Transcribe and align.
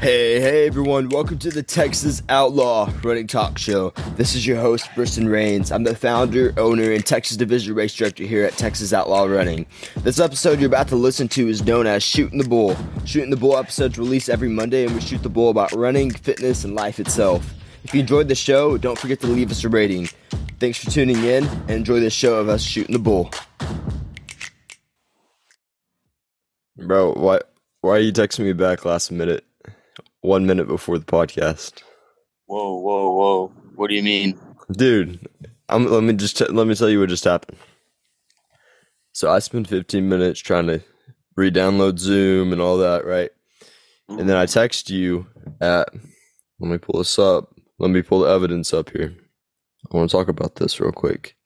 Hey, 0.00 0.40
hey 0.40 0.66
everyone, 0.66 1.10
welcome 1.10 1.38
to 1.40 1.50
the 1.50 1.62
Texas 1.62 2.22
Outlaw 2.30 2.90
Running 3.02 3.26
Talk 3.26 3.58
Show. 3.58 3.90
This 4.16 4.34
is 4.34 4.46
your 4.46 4.58
host, 4.58 4.86
Briston 4.94 5.30
Rains. 5.30 5.70
I'm 5.70 5.84
the 5.84 5.94
founder, 5.94 6.54
owner, 6.56 6.90
and 6.90 7.04
Texas 7.04 7.36
Division 7.36 7.74
Race 7.74 7.94
Director 7.94 8.24
here 8.24 8.42
at 8.46 8.54
Texas 8.54 8.94
Outlaw 8.94 9.24
Running. 9.24 9.66
This 9.96 10.18
episode 10.18 10.58
you're 10.58 10.68
about 10.68 10.88
to 10.88 10.96
listen 10.96 11.28
to 11.28 11.48
is 11.48 11.66
known 11.66 11.86
as 11.86 12.02
Shooting 12.02 12.38
the 12.38 12.48
Bull. 12.48 12.78
Shooting 13.04 13.28
the 13.28 13.36
Bull 13.36 13.58
episodes 13.58 13.98
release 13.98 14.30
every 14.30 14.48
Monday, 14.48 14.86
and 14.86 14.94
we 14.94 15.02
shoot 15.02 15.22
the 15.22 15.28
bull 15.28 15.50
about 15.50 15.70
running, 15.72 16.10
fitness, 16.10 16.64
and 16.64 16.74
life 16.74 16.98
itself. 16.98 17.52
If 17.84 17.92
you 17.92 18.00
enjoyed 18.00 18.28
the 18.28 18.34
show, 18.34 18.78
don't 18.78 18.98
forget 18.98 19.20
to 19.20 19.26
leave 19.26 19.50
us 19.50 19.64
a 19.64 19.68
rating. 19.68 20.08
Thanks 20.60 20.82
for 20.82 20.90
tuning 20.90 21.22
in, 21.24 21.44
and 21.44 21.70
enjoy 21.72 22.00
this 22.00 22.14
show 22.14 22.36
of 22.36 22.48
us 22.48 22.62
shooting 22.62 22.94
the 22.94 22.98
bull. 22.98 23.30
Bro, 26.78 27.16
why, 27.16 27.40
why 27.82 27.96
are 27.96 28.00
you 28.00 28.14
texting 28.14 28.46
me 28.46 28.54
back 28.54 28.86
last 28.86 29.12
minute? 29.12 29.44
One 30.20 30.46
minute 30.46 30.68
before 30.68 30.98
the 30.98 31.04
podcast. 31.04 31.82
Whoa, 32.46 32.78
whoa, 32.78 33.12
whoa! 33.12 33.48
What 33.76 33.88
do 33.88 33.94
you 33.94 34.02
mean, 34.02 34.38
dude? 34.72 35.28
I'm, 35.68 35.86
let 35.86 36.02
me 36.02 36.12
just 36.14 36.36
t- 36.36 36.46
let 36.46 36.66
me 36.66 36.74
tell 36.74 36.88
you 36.88 37.00
what 37.00 37.08
just 37.08 37.24
happened. 37.24 37.58
So 39.12 39.30
I 39.30 39.38
spent 39.38 39.68
15 39.68 40.08
minutes 40.08 40.40
trying 40.40 40.66
to 40.68 40.82
re-download 41.36 41.98
Zoom 41.98 42.52
and 42.52 42.60
all 42.60 42.78
that, 42.78 43.04
right? 43.04 43.30
And 44.08 44.28
then 44.28 44.36
I 44.36 44.44
mm-hmm. 44.44 44.58
text 44.58 44.90
you 44.90 45.26
at. 45.60 45.88
Let 46.58 46.70
me 46.70 46.78
pull 46.78 46.98
this 46.98 47.18
up. 47.18 47.54
Let 47.78 47.90
me 47.90 48.02
pull 48.02 48.20
the 48.20 48.28
evidence 48.28 48.74
up 48.74 48.90
here. 48.90 49.14
I 49.90 49.96
want 49.96 50.10
to 50.10 50.16
talk 50.16 50.28
about 50.28 50.56
this 50.56 50.78
real 50.78 50.92
quick. 50.92 51.36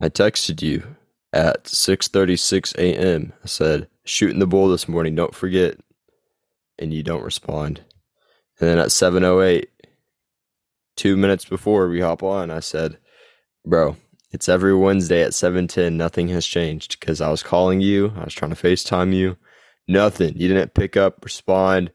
I 0.00 0.08
texted 0.08 0.62
you 0.62 0.96
at 1.32 1.64
6:36 1.64 2.76
a.m. 2.76 3.32
I 3.42 3.46
said, 3.46 3.88
"Shooting 4.04 4.38
the 4.38 4.46
bull 4.46 4.68
this 4.68 4.88
morning. 4.88 5.14
Don't 5.14 5.34
forget 5.34 5.78
and 6.82 6.92
you 6.92 7.02
don't 7.02 7.24
respond. 7.24 7.80
And 8.60 8.68
then 8.68 8.78
at 8.78 8.88
7:08, 8.88 9.66
2 10.96 11.16
minutes 11.16 11.44
before 11.44 11.88
we 11.88 12.00
hop 12.00 12.22
on, 12.22 12.50
I 12.50 12.60
said, 12.60 12.98
"Bro, 13.64 13.96
it's 14.30 14.48
every 14.48 14.74
Wednesday 14.74 15.22
at 15.22 15.34
7:10. 15.34 15.96
Nothing 15.96 16.28
has 16.28 16.46
changed 16.46 17.00
cuz 17.00 17.20
I 17.20 17.30
was 17.30 17.42
calling 17.42 17.80
you, 17.80 18.12
I 18.16 18.24
was 18.24 18.34
trying 18.34 18.54
to 18.54 18.62
FaceTime 18.62 19.14
you. 19.14 19.36
Nothing. 19.88 20.34
You 20.36 20.48
didn't 20.48 20.74
pick 20.74 20.96
up, 20.96 21.24
respond. 21.24 21.92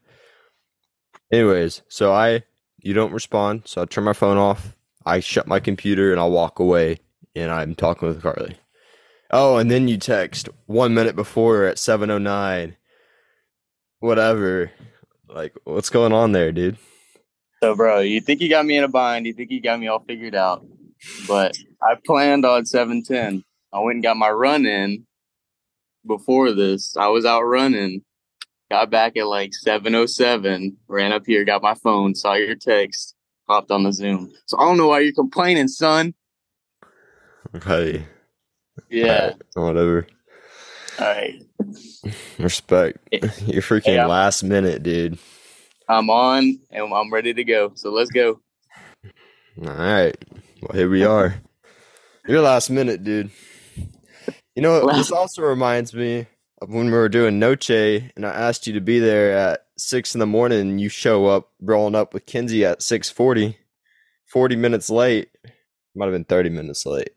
Anyways, 1.32 1.82
so 1.88 2.12
I 2.12 2.44
you 2.78 2.94
don't 2.94 3.12
respond, 3.12 3.62
so 3.66 3.82
I 3.82 3.84
turn 3.84 4.04
my 4.04 4.12
phone 4.12 4.38
off. 4.38 4.76
I 5.04 5.20
shut 5.20 5.46
my 5.46 5.60
computer 5.60 6.10
and 6.12 6.20
I 6.20 6.26
walk 6.26 6.58
away 6.58 6.98
and 7.34 7.50
I'm 7.50 7.74
talking 7.74 8.08
with 8.08 8.22
Carly. 8.22 8.56
Oh, 9.30 9.58
and 9.58 9.70
then 9.70 9.88
you 9.88 9.98
text 9.98 10.48
1 10.66 10.94
minute 10.94 11.14
before 11.16 11.64
at 11.64 11.78
7:09 11.78 12.76
whatever. 14.00 14.70
Like, 15.28 15.54
what's 15.64 15.90
going 15.90 16.12
on 16.12 16.32
there, 16.32 16.52
dude? 16.52 16.78
So, 17.62 17.74
bro, 17.74 18.00
you 18.00 18.20
think 18.20 18.40
you 18.40 18.48
got 18.48 18.64
me 18.64 18.76
in 18.76 18.84
a 18.84 18.88
bind? 18.88 19.26
You 19.26 19.32
think 19.32 19.50
you 19.50 19.60
got 19.60 19.80
me 19.80 19.88
all 19.88 20.00
figured 20.00 20.34
out? 20.34 20.64
But 21.26 21.56
I 21.82 21.96
planned 22.04 22.44
on 22.44 22.66
seven 22.66 23.02
ten. 23.02 23.44
I 23.72 23.80
went 23.80 23.96
and 23.96 24.02
got 24.02 24.16
my 24.16 24.30
run 24.30 24.64
in 24.64 25.06
before 26.06 26.52
this. 26.52 26.96
I 26.96 27.08
was 27.08 27.24
out 27.24 27.42
running. 27.42 28.02
Got 28.70 28.90
back 28.90 29.16
at 29.16 29.26
like 29.26 29.54
seven 29.54 29.94
oh 29.94 30.06
seven. 30.06 30.76
Ran 30.88 31.12
up 31.12 31.24
here, 31.26 31.44
got 31.44 31.62
my 31.62 31.74
phone, 31.74 32.14
saw 32.14 32.34
your 32.34 32.54
text, 32.54 33.14
hopped 33.48 33.70
on 33.70 33.82
the 33.82 33.92
Zoom. 33.92 34.32
So 34.46 34.58
I 34.58 34.64
don't 34.64 34.76
know 34.76 34.88
why 34.88 35.00
you're 35.00 35.12
complaining, 35.12 35.68
son. 35.68 36.14
Okay. 37.54 38.06
Yeah. 38.90 39.26
Right, 39.26 39.36
whatever. 39.54 40.06
All 40.98 41.06
right. 41.06 41.42
Respect. 42.38 42.98
You're 43.12 43.62
freaking 43.62 44.08
last 44.08 44.42
minute, 44.42 44.82
dude. 44.82 45.18
I'm 45.88 46.10
on 46.10 46.58
and 46.70 46.92
I'm 46.92 47.12
ready 47.12 47.32
to 47.34 47.44
go. 47.44 47.72
So 47.74 47.90
let's 47.90 48.10
go. 48.10 48.40
All 49.64 49.74
right. 49.74 50.16
Well, 50.62 50.76
here 50.76 50.90
we 50.90 51.04
are. 51.04 51.36
You're 52.28 52.42
last 52.42 52.70
minute, 52.70 53.04
dude. 53.04 53.30
You 54.54 54.62
know, 54.62 54.86
this 54.92 55.12
also 55.12 55.42
reminds 55.42 55.94
me 55.94 56.26
of 56.60 56.68
when 56.68 56.86
we 56.86 56.92
were 56.92 57.08
doing 57.08 57.38
Noche 57.38 57.70
and 57.70 58.26
I 58.26 58.30
asked 58.30 58.66
you 58.66 58.72
to 58.74 58.80
be 58.80 58.98
there 58.98 59.36
at 59.36 59.66
six 59.76 60.14
in 60.14 60.18
the 60.18 60.26
morning 60.26 60.60
and 60.60 60.80
you 60.80 60.88
show 60.88 61.26
up 61.26 61.50
rolling 61.60 61.94
up 61.94 62.12
with 62.12 62.26
Kinsey 62.26 62.64
at 62.64 62.82
640, 62.82 63.56
40 64.26 64.56
minutes 64.56 64.90
late. 64.90 65.30
Might 65.94 66.06
have 66.06 66.14
been 66.14 66.24
30 66.24 66.50
minutes 66.50 66.84
late. 66.84 67.10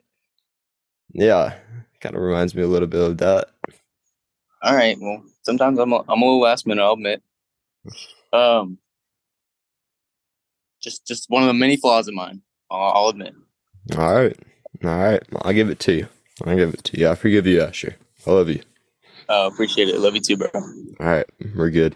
Yeah. 1.13 1.55
Kind 1.99 2.15
of 2.15 2.21
reminds 2.21 2.55
me 2.55 2.63
a 2.63 2.67
little 2.67 2.87
bit 2.87 3.01
of 3.01 3.17
that. 3.17 3.49
All 4.61 4.75
right. 4.75 4.97
Well, 4.99 5.23
sometimes 5.43 5.79
I'm 5.79 5.91
a, 5.91 6.03
I'm 6.07 6.21
a 6.21 6.25
little 6.25 6.39
last 6.41 6.67
minute. 6.67 6.83
I'll 6.83 6.93
admit. 6.93 7.21
Um, 8.31 8.77
just 10.81 11.05
just 11.07 11.29
one 11.29 11.43
of 11.43 11.47
the 11.47 11.53
many 11.53 11.77
flaws 11.77 12.07
of 12.07 12.13
mine. 12.13 12.41
I'll, 12.69 12.91
I'll 13.03 13.09
admit. 13.09 13.33
All 13.97 14.13
right. 14.15 14.37
All 14.83 14.89
right. 14.89 15.23
I'll 15.41 15.53
give 15.53 15.69
it 15.69 15.79
to 15.81 15.93
you. 15.93 16.07
I'll 16.45 16.55
give 16.55 16.73
it 16.73 16.83
to 16.85 16.99
you. 16.99 17.09
I 17.09 17.15
forgive 17.15 17.47
you, 17.47 17.61
Asher. 17.61 17.95
I 18.25 18.31
love 18.31 18.49
you. 18.49 18.61
Oh, 19.29 19.47
appreciate 19.47 19.89
it. 19.89 19.99
Love 19.99 20.15
you 20.15 20.21
too, 20.21 20.37
bro. 20.37 20.49
All 20.53 20.63
right. 20.99 21.25
We're 21.55 21.69
good. 21.69 21.95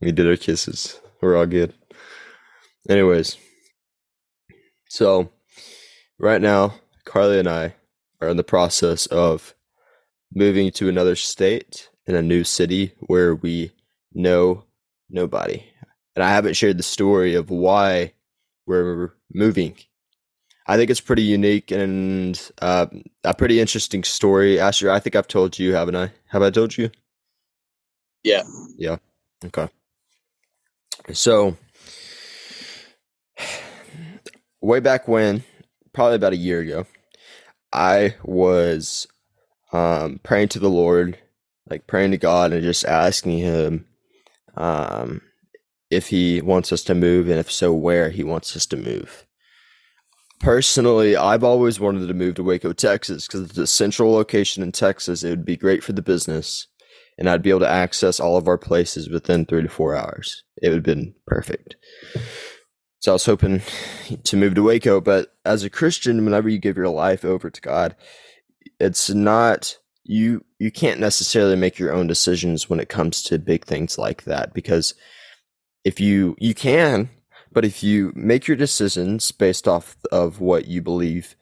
We 0.00 0.12
did 0.12 0.26
our 0.26 0.36
kisses. 0.36 1.00
We're 1.20 1.36
all 1.36 1.46
good. 1.46 1.74
Anyways, 2.88 3.36
so 4.88 5.30
right 6.18 6.40
now, 6.40 6.74
Carly 7.04 7.38
and 7.40 7.48
I 7.48 7.74
are 8.20 8.28
in 8.28 8.36
the 8.36 8.44
process 8.44 9.06
of 9.06 9.54
moving 10.32 10.70
to 10.72 10.88
another 10.88 11.16
state 11.16 11.88
in 12.06 12.14
a 12.14 12.22
new 12.22 12.44
city 12.44 12.92
where 13.00 13.34
we 13.34 13.72
know 14.12 14.64
nobody. 15.10 15.64
And 16.14 16.22
I 16.22 16.30
haven't 16.30 16.54
shared 16.54 16.78
the 16.78 16.82
story 16.82 17.34
of 17.34 17.50
why 17.50 18.14
we're 18.66 19.12
moving. 19.32 19.76
I 20.66 20.76
think 20.76 20.90
it's 20.90 21.00
pretty 21.00 21.22
unique 21.22 21.70
and 21.70 22.50
uh, 22.60 22.86
a 23.22 23.34
pretty 23.34 23.60
interesting 23.60 24.02
story. 24.02 24.58
Asher, 24.58 24.90
I 24.90 24.98
think 24.98 25.14
I've 25.14 25.28
told 25.28 25.58
you, 25.58 25.74
haven't 25.74 25.96
I? 25.96 26.12
Have 26.28 26.42
I 26.42 26.50
told 26.50 26.76
you? 26.76 26.90
Yeah. 28.24 28.42
Yeah. 28.76 28.96
Okay. 29.44 29.68
So, 31.12 31.56
way 34.60 34.80
back 34.80 35.06
when, 35.06 35.44
probably 35.92 36.16
about 36.16 36.32
a 36.32 36.36
year 36.36 36.60
ago, 36.60 36.86
I 37.72 38.16
was 38.24 39.06
um, 39.72 40.18
praying 40.24 40.48
to 40.48 40.58
the 40.58 40.70
Lord, 40.70 41.18
like 41.68 41.86
praying 41.86 42.12
to 42.12 42.18
God 42.18 42.52
and 42.52 42.62
just 42.62 42.84
asking 42.84 43.38
Him 43.38 43.86
um, 44.56 45.22
if 45.90 46.08
He 46.08 46.40
wants 46.40 46.72
us 46.72 46.82
to 46.84 46.94
move, 46.94 47.28
and 47.28 47.38
if 47.38 47.50
so, 47.50 47.72
where 47.72 48.10
He 48.10 48.24
wants 48.24 48.56
us 48.56 48.66
to 48.66 48.76
move. 48.76 49.26
Personally, 50.40 51.16
I've 51.16 51.44
always 51.44 51.80
wanted 51.80 52.06
to 52.08 52.14
move 52.14 52.34
to 52.34 52.42
Waco, 52.42 52.72
Texas, 52.72 53.26
because 53.26 53.48
it's 53.48 53.58
a 53.58 53.66
central 53.66 54.12
location 54.12 54.62
in 54.62 54.70
Texas. 54.70 55.24
It 55.24 55.30
would 55.30 55.46
be 55.46 55.56
great 55.56 55.82
for 55.82 55.92
the 55.92 56.02
business, 56.02 56.66
and 57.18 57.28
I'd 57.28 57.42
be 57.42 57.50
able 57.50 57.60
to 57.60 57.68
access 57.68 58.20
all 58.20 58.36
of 58.36 58.46
our 58.46 58.58
places 58.58 59.08
within 59.08 59.46
three 59.46 59.62
to 59.62 59.68
four 59.68 59.94
hours. 59.94 60.44
It 60.62 60.68
would 60.68 60.76
have 60.76 60.84
been 60.84 61.14
perfect. 61.26 61.76
So 62.98 63.12
I 63.12 63.14
was 63.14 63.26
hoping 63.26 63.62
to 64.24 64.36
move 64.36 64.54
to 64.56 64.62
Waco, 64.62 65.00
but 65.00 65.34
as 65.44 65.62
a 65.64 65.70
Christian, 65.70 66.24
whenever 66.24 66.48
you 66.48 66.58
give 66.58 66.76
your 66.76 66.88
life 66.88 67.24
over 67.24 67.50
to 67.50 67.60
God, 67.60 67.94
it's 68.80 69.10
not 69.10 69.78
you 70.08 70.44
you 70.58 70.70
can't 70.70 71.00
necessarily 71.00 71.56
make 71.56 71.78
your 71.78 71.92
own 71.92 72.06
decisions 72.06 72.70
when 72.70 72.80
it 72.80 72.88
comes 72.88 73.22
to 73.22 73.38
big 73.38 73.64
things 73.64 73.98
like 73.98 74.24
that 74.24 74.54
because 74.54 74.94
if 75.84 76.00
you 76.00 76.36
you 76.38 76.54
can, 76.54 77.10
but 77.52 77.64
if 77.64 77.82
you 77.82 78.12
make 78.14 78.46
your 78.46 78.56
decisions 78.56 79.30
based 79.32 79.66
off 79.66 79.96
of 80.12 80.40
what 80.40 80.66
you 80.66 80.82
believe 80.82 81.36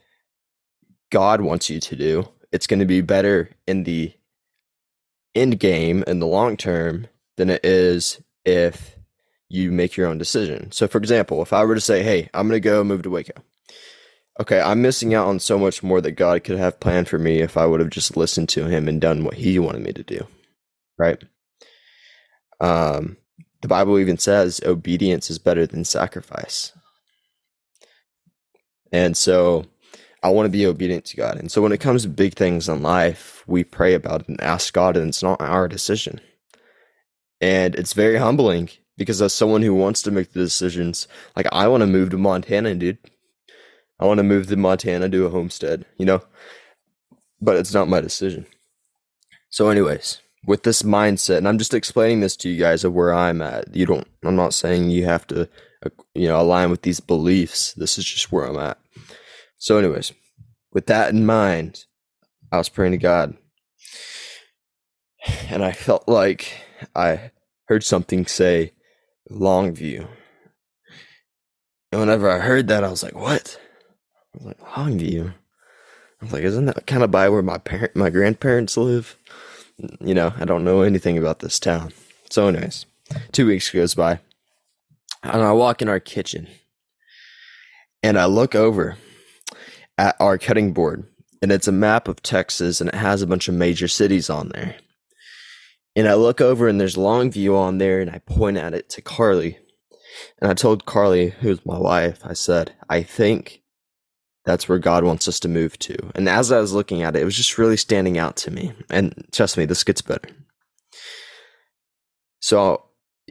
God 1.11 1.41
wants 1.41 1.71
you 1.71 1.81
to 1.81 1.97
do, 1.97 2.29
it's 2.53 2.67
going 2.67 2.81
to 2.81 2.87
be 2.87 3.01
better 3.01 3.51
in 3.67 3.85
the 3.85 4.13
end 5.35 5.59
game 5.61 6.05
in 6.07 6.21
the 6.21 6.27
long 6.27 6.57
term 6.57 7.09
than 7.37 7.51
it 7.51 7.65
is 7.65 8.23
if 8.45 8.97
you 9.49 9.71
make 9.73 9.97
your 9.97 10.09
own 10.09 10.19
decision. 10.19 10.73
So, 10.73 10.89
for 10.89 10.99
example, 10.99 11.43
if 11.43 11.53
I 11.53 11.65
were 11.65 11.75
to 11.75 11.81
say, 11.81 12.03
hey, 12.03 12.29
I'm 12.35 12.49
going 12.49 12.61
to 12.61 12.69
go 12.69 12.85
move 12.85 13.03
to 13.03 13.11
Waco, 13.11 13.35
okay, 14.41 14.61
I'm 14.61 14.83
missing 14.83 15.15
out 15.15 15.29
on 15.29 15.39
so 15.39 15.59
much 15.59 15.83
more 15.83 16.01
that 16.01 16.13
God 16.13 16.45
could 16.45 16.59
have 16.59 16.81
planned 16.81 17.09
for 17.09 17.19
me 17.19 17.41
if 17.41 17.57
I 17.57 17.67
would 17.67 17.81
have 17.81 17.91
just 17.91 18.17
listened 18.17 18.49
to 18.51 18.67
Him 18.67 18.89
and 18.89 19.01
done 19.01 19.25
what 19.25 19.35
He 19.35 19.59
wanted 19.59 19.83
me 19.83 19.93
to 19.93 20.03
do, 20.03 20.27
right? 20.99 21.23
Um, 22.61 23.17
the 23.63 23.69
Bible 23.69 23.99
even 23.99 24.19
says 24.19 24.61
obedience 24.65 25.31
is 25.31 25.39
better 25.39 25.67
than 25.67 25.85
sacrifice. 25.85 26.73
And 28.93 29.17
so 29.17 29.67
I 30.23 30.31
want 30.31 30.47
to 30.47 30.51
be 30.51 30.67
obedient 30.67 31.05
to 31.07 31.17
God. 31.17 31.37
And 31.37 31.51
so 31.51 31.61
when 31.61 31.73
it 31.73 31.81
comes 31.81 32.03
to 32.03 32.09
big 32.09 32.35
things 32.35 32.69
in 32.69 32.83
life, 32.83 33.43
we 33.47 33.65
pray 33.65 33.95
about 33.95 34.23
it 34.23 34.29
and 34.29 34.41
ask 34.41 34.73
God, 34.73 34.97
and 34.97 35.09
it's 35.09 35.23
not 35.23 35.41
our 35.41 35.69
decision. 35.69 36.21
And 37.41 37.75
it's 37.75 37.93
very 37.93 38.17
humbling 38.17 38.71
because 38.97 39.21
as 39.21 39.35
someone 39.35 39.63
who 39.63 39.75
wants 39.75 40.01
to 40.03 40.11
make 40.11 40.33
the 40.33 40.41
decisions, 40.41 41.09
like 41.37 41.47
I 41.53 41.69
want 41.69 41.83
to 41.83 41.87
move 41.87 42.11
to 42.11 42.19
Montana, 42.19 42.75
dude. 42.75 42.99
I 43.99 44.07
want 44.07 44.19
to 44.19 44.25
move 44.25 44.49
to 44.49 44.57
Montana, 44.57 45.09
do 45.09 45.27
a 45.27 45.31
homestead, 45.31 45.87
you 45.99 46.07
know, 46.07 46.23
but 47.41 47.57
it's 47.57 47.75
not 47.75 47.89
my 47.89 48.01
decision. 48.01 48.47
So, 49.51 49.69
anyways, 49.69 50.21
with 50.47 50.63
this 50.65 50.83
mindset, 50.83 51.39
and 51.39 51.49
I'm 51.49 51.59
just 51.59 51.75
explaining 51.75 52.21
this 52.21 52.37
to 52.39 52.49
you 52.49 52.59
guys 52.59 52.85
of 52.85 52.93
where 52.93 53.15
I'm 53.15 53.41
at. 53.41 53.75
You 53.75 53.87
don't. 53.87 54.07
I'm 54.25 54.37
not 54.37 54.55
saying 54.55 54.91
you 54.91 55.05
have 55.05 55.27
to, 55.29 55.49
uh, 55.85 55.91
you 56.15 56.29
know, 56.29 56.41
align 56.41 56.71
with 56.71 56.83
these 56.83 57.01
beliefs. 57.01 57.73
This 57.75 57.99
is 57.99 58.05
just 58.05 58.33
where 58.33 58.45
I'm 58.45 58.59
at. 58.59 58.79
So, 59.59 59.79
anyways, 59.79 60.13
with 60.73 60.87
that 60.87 61.11
in 61.11 61.25
mind, 61.25 61.85
I 62.51 62.59
was 62.59 62.69
praying 62.69 62.93
to 62.93 62.99
God, 62.99 63.37
and 65.49 65.65
I 65.65 65.73
felt 65.73 66.09
like 66.09 66.53
I 66.95 67.31
heard 67.69 67.85
something 67.85 68.27
say 68.27 68.73
Longview. 69.31 70.07
And 71.93 72.01
whenever 72.01 72.29
I 72.31 72.41
heard 72.41 72.69
that, 72.69 72.85
I 72.85 72.91
was 72.91 73.03
like, 73.03 73.15
"What?" 73.15 73.59
I 74.35 74.37
was 74.37 74.47
like, 74.47 74.61
"Longview." 74.61 75.31
I 75.31 76.25
was 76.25 76.33
like, 76.33 76.43
"Isn't 76.43 76.67
that 76.67 76.87
kind 76.87 77.03
of 77.03 77.11
by 77.11 77.29
where 77.29 77.43
my 77.43 77.59
parent, 77.59 77.95
my 77.95 78.11
grandparents 78.11 78.77
live?" 78.77 79.17
You 80.01 80.15
know, 80.15 80.33
I 80.39 80.45
don't 80.45 80.65
know 80.65 80.83
anything 80.83 81.19
about 81.19 81.39
this 81.39 81.59
town. 81.61 81.93
So, 82.31 82.49
anyways, 82.49 82.87
two 83.33 83.47
weeks 83.47 83.71
goes 83.71 83.95
by, 83.95 84.21
and 85.23 85.43
I 85.43 85.53
walk 85.53 85.83
in 85.83 85.89
our 85.89 86.01
kitchen, 86.01 86.49
and 88.03 88.19
I 88.19 88.25
look 88.27 88.55
over 88.55 88.97
at 89.97 90.17
our 90.19 90.39
cutting 90.39 90.73
board, 90.73 91.05
and 91.41 91.53
it's 91.53 91.69
a 91.69 91.73
map 91.73 92.09
of 92.09 92.23
Texas, 92.23 92.81
and 92.81 92.89
it 92.89 92.97
has 92.97 93.23
a 93.23 93.27
bunch 93.27 93.49
of 93.49 93.55
major 93.55 93.89
cities 93.89 94.29
on 94.29 94.49
there. 94.49 94.77
And 95.97 96.09
I 96.09 96.15
look 96.15 96.41
over, 96.41 96.67
and 96.67 96.81
there's 96.81 96.97
Longview 96.97 97.57
on 97.57 97.79
there, 97.79 98.01
and 98.01 98.11
I 98.11 98.19
point 98.19 98.57
at 98.57 98.75
it 98.75 98.89
to 98.91 99.03
Carly, 99.03 99.59
and 100.41 100.51
I 100.51 100.55
told 100.55 100.87
Carly, 100.87 101.31
who's 101.31 101.65
my 101.65 101.79
wife, 101.79 102.21
I 102.25 102.33
said, 102.33 102.75
I 102.89 103.03
think 103.03 103.63
that's 104.45 104.69
where 104.69 104.79
God 104.79 105.05
wants 105.05 105.27
us 105.27 105.41
to 105.41 105.49
move 105.49 105.79
to. 105.81 105.97
And 106.15 106.29
as 106.29 106.53
I 106.53 106.61
was 106.61 106.73
looking 106.73 107.03
at 107.03 107.17
it, 107.17 107.23
it 107.23 107.25
was 107.25 107.37
just 107.37 107.59
really 107.59 107.77
standing 107.77 108.19
out 108.19 108.37
to 108.39 108.51
me. 108.51 108.73
And 108.91 109.27
trust 109.33 109.57
me, 109.57 109.65
this 109.65 109.85
gets 109.85 110.03
better. 110.03 110.29
So, 112.41 112.85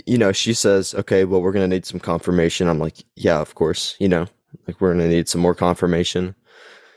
you 0.08 0.18
know, 0.18 0.32
she 0.32 0.54
says, 0.54 0.96
okay, 0.96 1.24
well, 1.24 1.42
we're 1.42 1.52
going 1.52 1.70
to 1.70 1.76
need 1.76 1.86
some 1.86 2.00
confirmation. 2.00 2.68
I'm 2.68 2.80
like, 2.80 3.04
yeah, 3.16 3.40
of 3.40 3.54
course, 3.54 3.96
you 4.00 4.10
know, 4.10 4.26
like 4.68 4.82
we're 4.82 4.94
going 4.94 5.08
to 5.08 5.16
need 5.16 5.30
some 5.30 5.42
more 5.42 5.54
confirmation. 5.54 6.34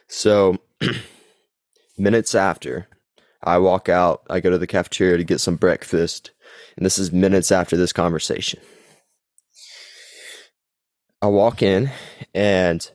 So, 0.08 0.56
minutes 1.98 2.34
after, 2.34 2.88
I 3.42 3.58
walk 3.58 3.90
out, 3.90 4.22
I 4.30 4.40
go 4.40 4.50
to 4.50 4.58
the 4.58 4.66
cafeteria 4.66 5.18
to 5.18 5.24
get 5.24 5.40
some 5.40 5.56
breakfast. 5.56 6.30
And 6.76 6.86
this 6.86 6.98
is 6.98 7.12
minutes 7.12 7.52
after 7.52 7.76
this 7.76 7.92
conversation. 7.92 8.60
I 11.20 11.26
walk 11.26 11.62
in 11.62 11.90
and 12.34 12.90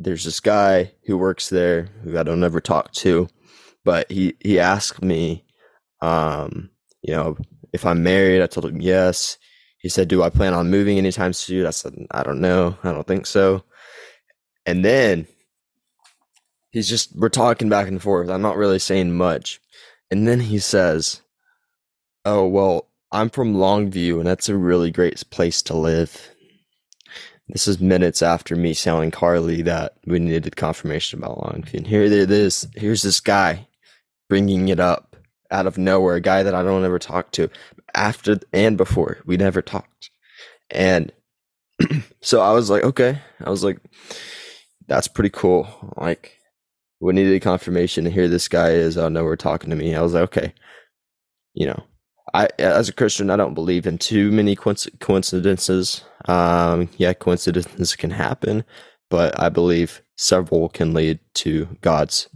there's 0.00 0.24
this 0.24 0.40
guy 0.40 0.92
who 1.04 1.16
works 1.16 1.50
there 1.50 1.88
who 2.02 2.18
I 2.18 2.22
don't 2.22 2.42
ever 2.42 2.60
talk 2.60 2.90
to, 2.92 3.28
but 3.84 4.10
he 4.10 4.34
he 4.40 4.58
asked 4.58 5.02
me, 5.02 5.44
um, 6.00 6.70
you 7.02 7.14
know, 7.14 7.36
if 7.72 7.86
I'm 7.86 8.02
married. 8.02 8.42
I 8.42 8.46
told 8.46 8.66
him 8.66 8.80
yes. 8.80 9.38
He 9.78 9.88
said, 9.88 10.08
"Do 10.08 10.22
I 10.22 10.30
plan 10.30 10.54
on 10.54 10.70
moving 10.70 10.98
anytime 10.98 11.32
soon?" 11.32 11.66
I 11.66 11.70
said, 11.70 11.94
"I 12.10 12.22
don't 12.22 12.40
know. 12.40 12.76
I 12.82 12.92
don't 12.92 13.06
think 13.06 13.26
so." 13.26 13.62
And 14.66 14.84
then 14.84 15.26
he's 16.70 16.88
just 16.88 17.16
we're 17.16 17.28
talking 17.28 17.68
back 17.68 17.88
and 17.88 18.02
forth. 18.02 18.28
I'm 18.28 18.42
not 18.42 18.56
really 18.56 18.78
saying 18.78 19.16
much, 19.16 19.60
and 20.10 20.26
then 20.26 20.40
he 20.40 20.58
says, 20.58 21.22
"Oh 22.24 22.46
well, 22.46 22.88
I'm 23.12 23.30
from 23.30 23.54
Longview, 23.54 24.18
and 24.18 24.26
that's 24.26 24.48
a 24.48 24.56
really 24.56 24.90
great 24.90 25.22
place 25.30 25.62
to 25.62 25.76
live." 25.76 26.29
This 27.52 27.66
is 27.66 27.80
minutes 27.80 28.22
after 28.22 28.54
me 28.54 28.74
telling 28.74 29.10
Carly 29.10 29.62
that 29.62 29.96
we 30.06 30.18
needed 30.18 30.56
confirmation 30.56 31.18
about 31.18 31.38
Longview. 31.38 31.74
And 31.74 31.86
here 31.86 32.02
it 32.02 32.12
is. 32.12 32.68
Here's 32.76 33.02
this 33.02 33.20
guy 33.20 33.66
bringing 34.28 34.68
it 34.68 34.78
up 34.78 35.16
out 35.50 35.66
of 35.66 35.76
nowhere, 35.76 36.16
a 36.16 36.20
guy 36.20 36.42
that 36.42 36.54
I 36.54 36.62
don't 36.62 36.84
ever 36.84 36.98
talk 36.98 37.32
to 37.32 37.50
after 37.94 38.38
and 38.52 38.76
before. 38.76 39.18
We 39.24 39.36
never 39.36 39.62
talked. 39.62 40.10
And 40.70 41.12
so 42.20 42.40
I 42.40 42.52
was 42.52 42.70
like, 42.70 42.84
okay. 42.84 43.18
I 43.44 43.50
was 43.50 43.64
like, 43.64 43.78
that's 44.86 45.08
pretty 45.08 45.30
cool. 45.30 45.68
Like, 45.96 46.38
we 47.00 47.12
needed 47.12 47.42
confirmation. 47.42 48.06
And 48.06 48.14
here 48.14 48.28
this 48.28 48.48
guy 48.48 48.70
is 48.70 48.96
out 48.96 49.06
of 49.06 49.12
nowhere 49.12 49.36
talking 49.36 49.70
to 49.70 49.76
me. 49.76 49.94
I 49.94 50.02
was 50.02 50.14
like, 50.14 50.24
okay. 50.24 50.54
You 51.54 51.66
know, 51.66 51.82
I 52.34 52.48
as 52.58 52.88
a 52.88 52.92
Christian, 52.92 53.30
I 53.30 53.36
don't 53.36 53.54
believe 53.54 53.86
in 53.86 53.98
too 53.98 54.30
many 54.30 54.56
coincidences. 54.56 56.04
Um, 56.26 56.88
yeah, 56.96 57.12
coincidences 57.12 57.96
can 57.96 58.10
happen, 58.10 58.64
but 59.08 59.38
I 59.40 59.48
believe 59.48 60.02
several 60.16 60.68
can 60.68 60.92
lead 60.92 61.18
to 61.34 61.76
God's 61.80 62.28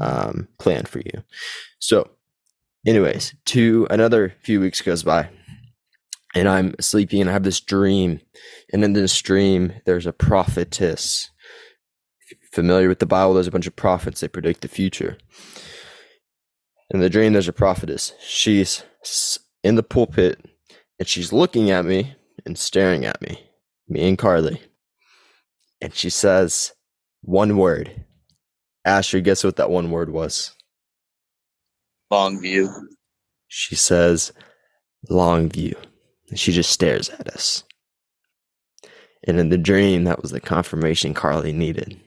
um, 0.00 0.48
plan 0.58 0.84
for 0.84 1.00
you. 1.00 1.22
So, 1.78 2.10
anyways, 2.86 3.34
to 3.46 3.86
another 3.90 4.34
few 4.42 4.60
weeks 4.60 4.80
goes 4.80 5.02
by, 5.02 5.28
and 6.34 6.48
I'm 6.48 6.74
sleeping, 6.80 7.20
and 7.20 7.30
I 7.30 7.32
have 7.32 7.42
this 7.42 7.60
dream, 7.60 8.20
and 8.72 8.84
in 8.84 8.92
this 8.92 9.20
dream, 9.20 9.74
there's 9.84 10.06
a 10.06 10.12
prophetess. 10.12 11.30
Familiar 12.52 12.88
with 12.88 12.98
the 12.98 13.06
Bible? 13.06 13.34
There's 13.34 13.46
a 13.46 13.52
bunch 13.52 13.66
of 13.66 13.76
prophets. 13.76 14.20
They 14.20 14.28
predict 14.28 14.60
the 14.60 14.68
future. 14.68 15.16
In 16.92 17.00
the 17.00 17.08
dream, 17.08 17.32
there's 17.32 17.48
a 17.48 17.54
prophetess. 17.54 18.12
She's 18.20 18.84
in 19.64 19.76
the 19.76 19.82
pulpit 19.82 20.44
and 20.98 21.08
she's 21.08 21.32
looking 21.32 21.70
at 21.70 21.86
me 21.86 22.14
and 22.44 22.58
staring 22.58 23.06
at 23.06 23.20
me, 23.22 23.42
me 23.88 24.08
and 24.08 24.18
Carly. 24.18 24.60
And 25.80 25.94
she 25.94 26.10
says 26.10 26.72
one 27.22 27.56
word. 27.56 28.04
Asher, 28.84 29.20
guess 29.20 29.42
what 29.42 29.56
that 29.56 29.70
one 29.70 29.90
word 29.90 30.10
was? 30.10 30.54
Long 32.10 32.40
view. 32.40 32.70
She 33.48 33.74
says, 33.74 34.32
long 35.08 35.48
view. 35.48 35.74
And 36.28 36.38
she 36.38 36.52
just 36.52 36.70
stares 36.70 37.08
at 37.08 37.28
us. 37.28 37.64
And 39.24 39.38
in 39.38 39.48
the 39.48 39.58
dream, 39.58 40.04
that 40.04 40.20
was 40.20 40.30
the 40.30 40.40
confirmation 40.40 41.14
Carly 41.14 41.52
needed. 41.52 41.98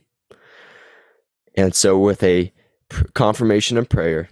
And 1.58 1.74
so, 1.74 1.98
with 1.98 2.22
a 2.22 2.54
confirmation 3.14 3.78
and 3.78 3.90
prayer, 3.90 4.30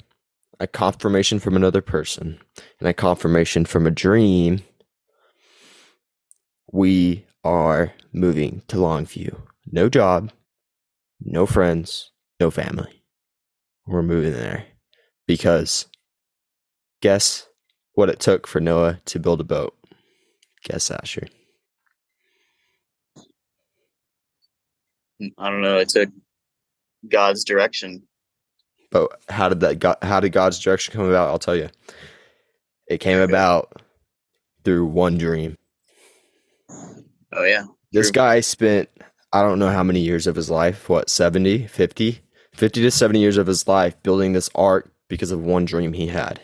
a 0.59 0.67
confirmation 0.67 1.39
from 1.39 1.55
another 1.55 1.81
person 1.81 2.39
and 2.79 2.87
a 2.87 2.93
confirmation 2.93 3.65
from 3.65 3.85
a 3.85 3.91
dream, 3.91 4.61
we 6.71 7.25
are 7.43 7.93
moving 8.13 8.61
to 8.67 8.77
Longview. 8.77 9.39
No 9.71 9.89
job, 9.89 10.31
no 11.21 11.45
friends, 11.45 12.11
no 12.39 12.51
family. 12.51 13.03
We're 13.85 14.03
moving 14.03 14.33
there 14.33 14.65
because 15.27 15.87
guess 17.01 17.47
what 17.93 18.09
it 18.09 18.19
took 18.19 18.47
for 18.47 18.59
Noah 18.59 19.01
to 19.05 19.19
build 19.19 19.41
a 19.41 19.45
boat? 19.45 19.75
Guess 20.63 20.91
Asher. 20.91 21.27
I 25.37 25.49
don't 25.49 25.61
know. 25.61 25.77
It 25.77 25.89
took 25.89 26.09
God's 27.07 27.43
direction. 27.43 28.03
But 28.93 29.19
how 29.27 29.49
did 29.49 29.61
that 29.61 29.79
God, 29.79 29.97
how 30.03 30.19
did 30.19 30.29
God's 30.29 30.59
direction 30.59 30.93
come 30.93 31.09
about? 31.09 31.29
I'll 31.29 31.39
tell 31.39 31.55
you. 31.55 31.69
It 32.87 32.99
came 32.99 33.19
about 33.19 33.81
through 34.63 34.85
one 34.85 35.17
dream. 35.17 35.57
Oh 37.33 37.43
yeah. 37.43 37.65
This 37.91 38.11
True. 38.11 38.13
guy 38.13 38.39
spent 38.41 38.89
I 39.33 39.41
don't 39.41 39.57
know 39.57 39.71
how 39.71 39.83
many 39.83 39.99
years 39.99 40.27
of 40.27 40.35
his 40.35 40.51
life, 40.51 40.87
what, 40.89 41.09
70, 41.09 41.65
50? 41.65 42.19
50 42.53 42.81
to 42.83 42.91
70 42.91 43.19
years 43.19 43.37
of 43.37 43.47
his 43.47 43.67
life 43.67 44.01
building 44.03 44.33
this 44.33 44.51
ark 44.53 44.91
because 45.09 45.31
of 45.31 45.41
one 45.41 45.65
dream 45.65 45.93
he 45.93 46.05
had. 46.05 46.39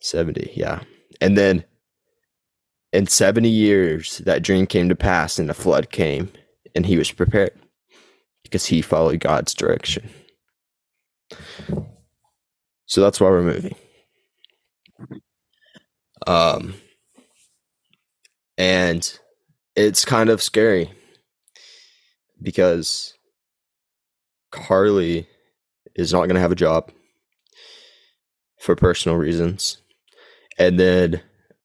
70, 0.00 0.52
yeah. 0.54 0.84
And 1.20 1.36
then 1.36 1.64
in 2.92 3.08
70 3.08 3.48
years, 3.48 4.18
that 4.18 4.42
dream 4.44 4.68
came 4.68 4.88
to 4.88 4.94
pass 4.94 5.40
and 5.40 5.50
a 5.50 5.54
flood 5.54 5.90
came 5.90 6.30
and 6.76 6.86
he 6.86 6.96
was 6.96 7.10
prepared 7.10 7.58
because 8.44 8.66
he 8.66 8.80
followed 8.80 9.18
God's 9.18 9.54
direction. 9.54 10.08
So 12.86 13.00
that's 13.00 13.20
why 13.20 13.30
we're 13.30 13.42
moving. 13.42 13.74
Um, 16.26 16.74
and 18.58 19.18
it's 19.74 20.04
kind 20.04 20.30
of 20.30 20.42
scary 20.42 20.90
because 22.40 23.14
Carly 24.50 25.26
is 25.94 26.12
not 26.12 26.26
going 26.26 26.34
to 26.34 26.40
have 26.40 26.52
a 26.52 26.56
job 26.56 26.90
for 28.60 28.76
personal 28.76 29.18
reasons. 29.18 29.78
And 30.58 30.78
then 30.78 31.22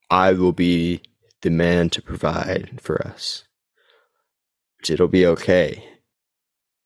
I 0.09 0.33
will 0.33 0.53
be 0.53 1.01
the 1.41 1.49
man 1.49 1.89
to 1.91 2.01
provide 2.01 2.79
for 2.81 3.05
us. 3.05 3.43
Which 4.79 4.89
it'll 4.89 5.07
be 5.07 5.25
okay. 5.25 5.83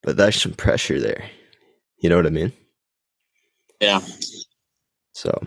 But 0.02 0.16
there's 0.16 0.40
some 0.40 0.52
pressure 0.52 0.98
there. 0.98 1.30
You 1.98 2.10
know 2.10 2.16
what 2.16 2.26
I 2.26 2.30
mean? 2.30 2.52
Yeah. 3.82 4.00
So 5.12 5.42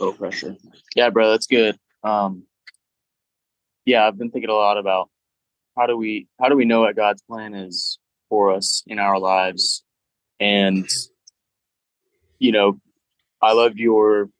low 0.00 0.12
pressure. 0.12 0.56
Yeah, 0.94 1.10
bro, 1.10 1.30
that's 1.30 1.46
good. 1.46 1.78
Um 2.02 2.44
yeah, 3.84 4.06
I've 4.06 4.16
been 4.16 4.30
thinking 4.30 4.48
a 4.48 4.54
lot 4.54 4.78
about 4.78 5.10
how 5.76 5.86
do 5.86 5.98
we 5.98 6.28
how 6.40 6.48
do 6.48 6.56
we 6.56 6.64
know 6.64 6.80
what 6.80 6.96
God's 6.96 7.20
plan 7.20 7.52
is 7.54 7.98
for 8.30 8.52
us 8.54 8.82
in 8.86 8.98
our 8.98 9.18
lives? 9.18 9.84
And 10.40 10.88
you 12.38 12.52
know, 12.52 12.80
I 13.42 13.52
love 13.52 13.76
your 13.76 14.30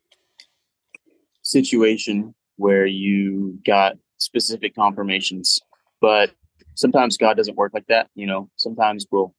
situation 1.42 2.34
where 2.56 2.86
you 2.86 3.58
got 3.66 3.96
specific 4.16 4.74
confirmations, 4.74 5.60
but 6.00 6.30
sometimes 6.76 7.18
God 7.18 7.36
doesn't 7.36 7.58
work 7.58 7.72
like 7.74 7.88
that. 7.88 8.08
You 8.14 8.26
know, 8.26 8.48
sometimes 8.56 9.06
we'll, 9.10 9.34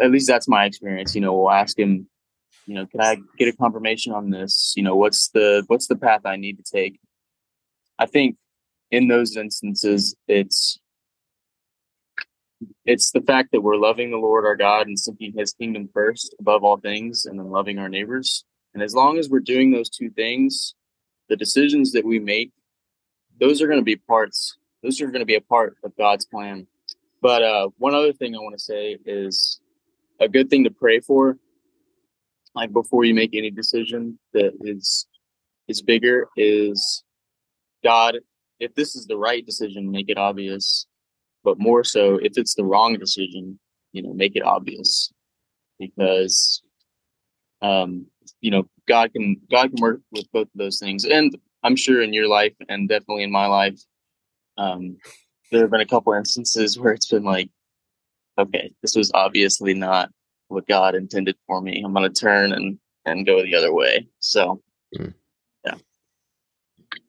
at 0.00 0.10
least 0.10 0.26
that's 0.26 0.48
my 0.48 0.64
experience. 0.64 1.14
You 1.14 1.20
know, 1.20 1.34
we'll 1.34 1.50
ask 1.50 1.78
Him, 1.78 2.08
you 2.66 2.74
know, 2.74 2.86
can 2.86 3.00
I 3.00 3.18
get 3.38 3.48
a 3.48 3.56
confirmation 3.56 4.12
on 4.12 4.30
this? 4.30 4.74
You 4.76 4.82
know, 4.82 4.96
what's 4.96 5.28
the 5.28 5.64
what's 5.68 5.86
the 5.86 5.96
path 5.96 6.22
I 6.24 6.36
need 6.36 6.58
to 6.58 6.64
take? 6.64 6.98
I 7.98 8.06
think 8.06 8.36
in 8.90 9.08
those 9.08 9.36
instances, 9.36 10.14
it's 10.28 10.78
it's 12.84 13.10
the 13.10 13.20
fact 13.20 13.50
that 13.52 13.60
we're 13.60 13.76
loving 13.76 14.10
the 14.10 14.16
Lord 14.16 14.44
our 14.44 14.56
God 14.56 14.86
and 14.86 14.98
seeking 14.98 15.32
His 15.36 15.52
kingdom 15.52 15.88
first 15.92 16.34
above 16.40 16.64
all 16.64 16.76
things, 16.76 17.26
and 17.26 17.38
then 17.38 17.50
loving 17.50 17.78
our 17.78 17.88
neighbors. 17.88 18.44
And 18.74 18.82
as 18.82 18.94
long 18.94 19.18
as 19.18 19.30
we're 19.30 19.40
doing 19.40 19.70
those 19.70 19.88
two 19.88 20.10
things, 20.10 20.74
the 21.28 21.36
decisions 21.36 21.92
that 21.92 22.04
we 22.04 22.18
make, 22.18 22.52
those 23.40 23.62
are 23.62 23.66
going 23.66 23.80
to 23.80 23.84
be 23.84 23.96
parts. 23.96 24.58
Those 24.82 25.00
are 25.00 25.06
going 25.06 25.20
to 25.20 25.26
be 25.26 25.34
a 25.34 25.40
part 25.40 25.76
of 25.82 25.96
God's 25.96 26.26
plan. 26.26 26.66
But 27.22 27.42
uh, 27.42 27.68
one 27.78 27.94
other 27.94 28.12
thing 28.12 28.34
I 28.34 28.38
want 28.38 28.54
to 28.54 28.62
say 28.62 28.98
is 29.04 29.60
a 30.20 30.28
good 30.28 30.50
thing 30.50 30.64
to 30.64 30.70
pray 30.70 31.00
for, 31.00 31.38
like 32.54 32.72
before 32.72 33.04
you 33.04 33.14
make 33.14 33.34
any 33.34 33.50
decision 33.50 34.18
that 34.32 34.52
is 34.60 35.06
is 35.68 35.82
bigger, 35.82 36.28
is 36.36 37.02
God. 37.82 38.18
If 38.58 38.74
this 38.74 38.96
is 38.96 39.06
the 39.06 39.18
right 39.18 39.44
decision, 39.44 39.90
make 39.90 40.08
it 40.08 40.16
obvious 40.16 40.86
but 41.46 41.60
more 41.60 41.84
so 41.84 42.16
if 42.16 42.36
it's 42.36 42.56
the 42.56 42.64
wrong 42.64 42.98
decision, 42.98 43.60
you 43.92 44.02
know, 44.02 44.12
make 44.12 44.34
it 44.34 44.42
obvious 44.42 45.12
because 45.78 46.60
um, 47.62 48.06
you 48.40 48.50
know, 48.50 48.68
God 48.88 49.12
can 49.12 49.40
God 49.48 49.70
can 49.70 49.80
work 49.80 50.00
with 50.10 50.30
both 50.32 50.48
of 50.48 50.58
those 50.58 50.80
things. 50.80 51.04
And 51.04 51.38
I'm 51.62 51.76
sure 51.76 52.02
in 52.02 52.12
your 52.12 52.26
life 52.26 52.52
and 52.68 52.88
definitely 52.88 53.22
in 53.22 53.30
my 53.30 53.46
life, 53.46 53.80
um, 54.58 54.96
there 55.52 55.62
have 55.62 55.70
been 55.70 55.80
a 55.80 55.86
couple 55.86 56.12
instances 56.14 56.78
where 56.78 56.92
it's 56.92 57.06
been 57.06 57.22
like, 57.22 57.48
okay, 58.38 58.72
this 58.82 58.94
was 58.94 59.10
obviously 59.14 59.74
not 59.74 60.10
what 60.48 60.66
God 60.66 60.94
intended 60.94 61.36
for 61.46 61.60
me. 61.60 61.82
I'm 61.84 61.94
gonna 61.94 62.10
turn 62.10 62.52
and 62.52 62.78
and 63.04 63.26
go 63.26 63.42
the 63.42 63.54
other 63.54 63.72
way. 63.72 64.08
So 64.20 64.62
mm. 64.98 65.14
yeah. 65.64 65.76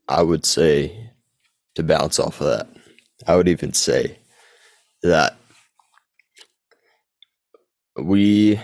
I 0.07 0.22
would 0.22 0.46
say 0.46 1.12
to 1.75 1.84
bounce 1.84 2.19
off 2.19 2.41
of 2.41 2.48
that, 2.48 2.67
I 3.27 3.36
would 3.36 3.48
even 3.48 3.74
say 3.74 4.19
that 5.03 5.38
we 7.96 8.60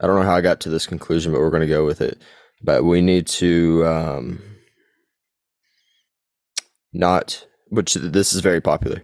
I 0.00 0.06
don't 0.06 0.16
know 0.16 0.26
how 0.26 0.36
I 0.36 0.40
got 0.40 0.60
to 0.60 0.68
this 0.68 0.86
conclusion, 0.86 1.32
but 1.32 1.40
we're 1.40 1.50
going 1.50 1.62
to 1.62 1.66
go 1.66 1.86
with 1.86 2.00
it. 2.00 2.20
But 2.62 2.84
we 2.84 3.00
need 3.00 3.26
to 3.28 3.86
um, 3.86 4.42
not, 6.92 7.46
which 7.68 7.94
this 7.94 8.34
is 8.34 8.40
very 8.40 8.60
popular, 8.60 9.02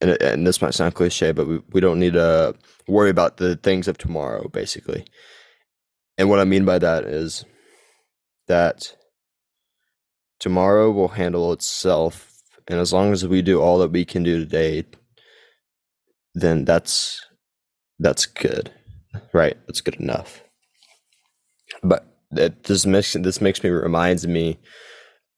and, 0.00 0.10
and 0.22 0.46
this 0.46 0.62
might 0.62 0.74
sound 0.74 0.94
cliche, 0.94 1.32
but 1.32 1.46
we, 1.46 1.60
we 1.72 1.80
don't 1.80 1.98
need 1.98 2.12
to 2.14 2.54
worry 2.86 3.10
about 3.10 3.36
the 3.36 3.56
things 3.56 3.88
of 3.88 3.98
tomorrow, 3.98 4.48
basically. 4.48 5.04
And 6.16 6.28
what 6.28 6.40
I 6.40 6.44
mean 6.44 6.64
by 6.64 6.78
that 6.78 7.04
is 7.04 7.44
that 8.48 8.96
tomorrow 10.40 10.90
will 10.90 11.08
handle 11.08 11.52
itself 11.52 12.28
and 12.68 12.78
as 12.78 12.92
long 12.92 13.12
as 13.12 13.26
we 13.26 13.40
do 13.40 13.60
all 13.60 13.78
that 13.78 13.90
we 13.90 14.04
can 14.04 14.22
do 14.22 14.38
today, 14.38 14.84
then 16.34 16.64
that's 16.64 17.24
that's 17.98 18.26
good, 18.26 18.70
right? 19.32 19.56
That's 19.66 19.80
good 19.80 19.96
enough. 19.96 20.42
But 21.82 22.06
this 22.30 22.84
makes 22.84 23.14
this 23.14 23.40
makes 23.40 23.64
me 23.64 23.70
reminds 23.70 24.26
me 24.26 24.58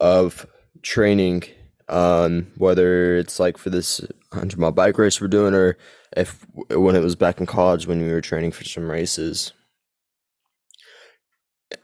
of 0.01 0.47
training 0.83 1.45
um, 1.91 2.47
whether 2.57 3.17
it's 3.17 3.39
like 3.41 3.59
for 3.59 3.71
this 3.71 4.01
100 4.31 4.59
mile 4.59 4.73
bike 4.73 4.99
race 4.99 5.21
we're 5.21 5.29
doing 5.29 5.55
or 5.55 5.77
if 6.17 6.47
when 6.71 6.97
it 6.97 7.03
was 7.03 7.17
back 7.17 7.41
in 7.41 7.47
college 7.47 7.87
when 7.87 8.01
we 8.01 8.11
were 8.11 8.21
training 8.21 8.53
for 8.53 8.65
some 8.65 8.91
races 8.91 9.53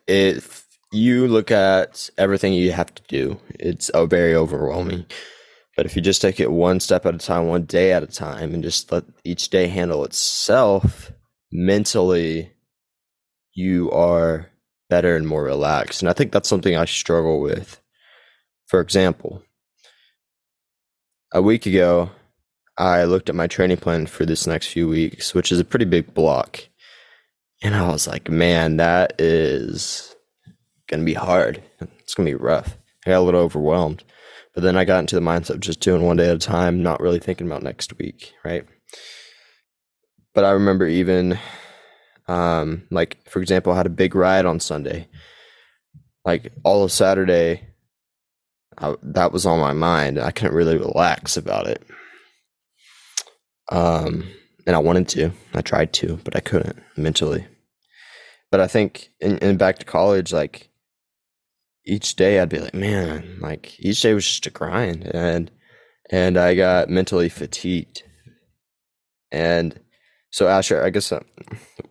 if 0.07 0.67
you 0.93 1.27
look 1.27 1.51
at 1.51 2.09
everything 2.17 2.53
you 2.53 2.73
have 2.73 2.95
to 2.95 3.03
do 3.09 3.39
it's 3.59 3.91
a 3.95 4.07
very 4.07 4.35
overwhelming 4.35 5.05
but 5.77 5.85
if 5.85 5.95
you 5.95 6.01
just 6.01 6.23
take 6.23 6.41
it 6.41 6.51
one 6.51 6.81
step 6.81 7.05
at 7.05 7.15
a 7.15 7.19
time, 7.19 7.47
one 7.47 7.65
day 7.65 7.93
at 7.93 8.03
a 8.03 8.07
time, 8.07 8.55
and 8.55 8.63
just 8.63 8.91
let 8.91 9.05
each 9.25 9.51
day 9.51 9.69
handle 9.69 10.05
itself, 10.05 11.13
mentally, 11.53 12.51
you 13.53 13.91
are 13.91 14.51
better 14.89 15.17
and 15.17 15.29
more 15.29 15.45
relaxed. 15.45 16.01
And 16.01 16.09
I 16.09 16.15
think 16.15 16.33
that's 16.33 16.49
something 16.49 16.75
I 16.75 16.87
struggle 16.87 17.41
with. 17.41 17.81
For 18.67 18.81
example, 18.81 19.43
a 21.37 21.43
week 21.43 21.67
ago, 21.67 22.11
I 22.79 23.05
looked 23.05 23.29
at 23.29 23.35
my 23.35 23.47
training 23.47 23.77
plan 23.77 24.07
for 24.07 24.25
this 24.25 24.47
next 24.47 24.69
few 24.69 24.89
weeks, 24.89 25.35
which 25.35 25.53
is 25.53 25.61
a 25.61 25.67
pretty 25.67 25.85
big 25.85 26.15
block. 26.15 26.67
And 27.63 27.75
I 27.75 27.89
was 27.89 28.07
like, 28.07 28.31
man, 28.31 28.79
that 28.79 29.21
is 29.21 30.17
going 30.87 31.01
to 31.01 31.05
be 31.05 31.13
hard. 31.13 31.63
It's 31.99 32.15
going 32.15 32.27
to 32.27 32.33
be 32.39 32.43
rough. 32.43 32.79
I 33.05 33.11
got 33.11 33.19
a 33.19 33.21
little 33.21 33.43
overwhelmed. 33.43 34.03
But 34.55 34.63
then 34.63 34.79
I 34.79 34.87
got 34.87 35.01
into 35.01 35.15
the 35.15 35.21
mindset 35.21 35.51
of 35.51 35.61
just 35.61 35.81
doing 35.81 36.03
one 36.03 36.17
day 36.17 36.31
at 36.31 36.37
a 36.37 36.39
time, 36.39 36.83
not 36.83 37.01
really 37.03 37.19
thinking 37.19 37.47
about 37.47 37.63
next 37.63 37.99
week, 37.99 38.33
right? 38.43 38.65
But 40.33 40.45
I 40.45 40.53
remember 40.53 40.87
even, 40.87 41.39
um, 42.29 42.87
like 42.91 43.19
for 43.29 43.43
example, 43.43 43.75
I 43.75 43.77
had 43.77 43.87
a 43.87 43.91
big 43.91 44.15
ride 44.15 44.47
on 44.47 44.59
Sunday. 44.59 45.09
Like 46.25 46.51
all 46.65 46.83
of 46.83 46.93
Saturday, 46.93 47.76
I, 48.79 48.95
that 49.03 49.33
was 49.33 49.47
on 49.47 49.61
my 49.61 49.73
mind. 49.73 50.19
I 50.19 50.31
couldn't 50.31 50.57
really 50.57 50.77
relax 50.77 51.37
about 51.37 51.67
it. 51.67 51.83
Um, 53.71 54.29
and 54.67 54.77
I 54.77 54.81
wanted 54.81 55.09
to. 55.09 55.31
I 55.55 55.63
tried 55.63 55.93
to, 55.95 56.19
but 56.25 56.37
I 56.37 56.41
couldn't 56.41 56.79
mentally. 56.97 57.47
But 58.51 58.61
I 58.61 58.67
think 58.67 59.11
in, 59.21 59.39
in 59.39 59.57
back 59.57 59.79
to 59.79 59.87
college, 59.87 60.33
like 60.33 60.71
each 61.85 62.17
day 62.17 62.41
I'd 62.41 62.49
be 62.49 62.59
like, 62.59 62.75
man, 62.75 63.39
like 63.41 63.79
each 63.81 64.01
day 64.03 64.15
was 64.15 64.27
just 64.27 64.47
a 64.47 64.51
grind, 64.51 65.11
and 65.15 65.51
and 66.11 66.37
I 66.37 66.55
got 66.55 66.89
mentally 66.89 67.29
fatigued. 67.29 68.03
And 69.33 69.81
so, 70.31 70.49
Asher, 70.49 70.83
I 70.83 70.91
guess 70.91 71.11
uh, 71.13 71.21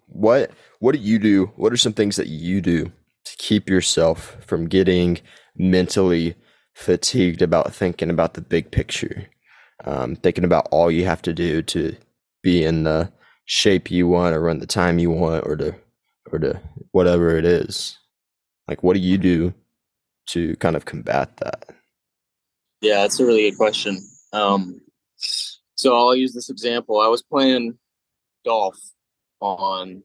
what 0.07 0.51
what 0.79 0.93
do 0.93 0.99
you 0.99 1.19
do? 1.19 1.51
What 1.55 1.73
are 1.73 1.77
some 1.77 1.93
things 1.93 2.15
that 2.17 2.27
you 2.27 2.61
do 2.61 2.91
to 3.25 3.37
keep 3.37 3.69
yourself 3.69 4.37
from 4.45 4.67
getting 4.67 5.19
mentally 5.57 6.35
fatigued 6.75 7.41
about 7.41 7.73
thinking 7.73 8.09
about 8.09 8.35
the 8.35 8.41
big 8.41 8.69
picture, 8.69 9.27
um, 9.85 10.15
thinking 10.15 10.43
about 10.43 10.67
all 10.71 10.91
you 10.91 11.05
have 11.05 11.21
to 11.23 11.33
do 11.33 11.61
to 11.63 11.95
be 12.43 12.63
in 12.63 12.83
the 12.83 13.11
shape 13.45 13.89
you 13.89 14.07
want, 14.07 14.35
or 14.35 14.41
run 14.41 14.59
the 14.59 14.67
time 14.67 14.99
you 14.99 15.09
want, 15.09 15.45
or 15.47 15.55
to 15.55 15.75
or 16.31 16.39
to 16.39 16.61
whatever 16.91 17.37
it 17.37 17.45
is. 17.45 17.97
Like, 18.67 18.83
what 18.83 18.93
do 18.93 18.99
you 18.99 19.17
do 19.17 19.53
to 20.27 20.55
kind 20.57 20.75
of 20.75 20.85
combat 20.85 21.37
that? 21.37 21.69
Yeah, 22.81 23.01
that's 23.01 23.19
a 23.19 23.25
really 23.25 23.49
good 23.49 23.57
question. 23.57 23.99
Um, 24.33 24.81
so 25.17 25.95
I'll 25.95 26.15
use 26.15 26.33
this 26.33 26.49
example. 26.49 26.99
I 26.99 27.07
was 27.07 27.21
playing 27.23 27.77
golf 28.43 28.77
on 29.39 30.03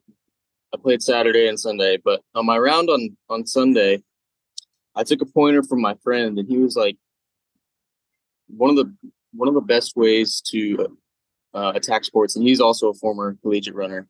I 0.72 0.76
played 0.76 1.02
Saturday 1.02 1.48
and 1.48 1.58
Sunday, 1.58 1.98
but 2.02 2.22
on 2.34 2.46
my 2.46 2.56
round 2.58 2.88
on 2.90 3.16
on 3.28 3.46
Sunday, 3.46 4.02
I 4.94 5.04
took 5.04 5.22
a 5.22 5.26
pointer 5.26 5.62
from 5.62 5.80
my 5.80 5.94
friend, 6.02 6.38
and 6.38 6.48
he 6.48 6.58
was 6.58 6.76
like, 6.76 6.96
one 8.48 8.70
of 8.70 8.76
the 8.76 8.92
one 9.32 9.48
of 9.48 9.54
the 9.54 9.60
best 9.60 9.96
ways 9.96 10.42
to 10.50 10.98
uh, 11.54 11.72
attack 11.74 12.04
sports, 12.04 12.36
and 12.36 12.46
he's 12.46 12.60
also 12.60 12.88
a 12.88 12.94
former 12.94 13.36
collegiate 13.42 13.74
runner. 13.74 14.08